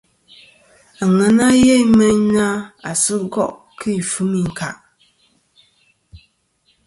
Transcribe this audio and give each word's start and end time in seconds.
Aŋena 1.03 1.47
yeyn 1.63 1.85
mɨ 1.97 2.07
na 2.33 2.45
sɨ 3.03 3.15
gòˈ 3.33 3.51
kɨ 3.79 3.89
ɨkfɨm 3.99 4.29
ɨ 4.37 4.39
ɨ̀nkàˈ. 4.45 4.75